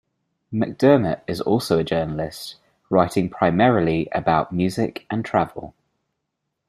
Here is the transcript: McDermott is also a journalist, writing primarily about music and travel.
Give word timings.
McDermott 0.51 1.21
is 1.27 1.41
also 1.41 1.77
a 1.77 1.83
journalist, 1.83 2.55
writing 2.89 3.29
primarily 3.29 4.09
about 4.15 4.51
music 4.51 5.05
and 5.11 5.23
travel. 5.23 5.75